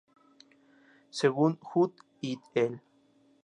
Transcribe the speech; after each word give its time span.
Según 1.11 1.59
Judd 1.59 1.91
"et 2.23 2.39
al. 2.55 2.81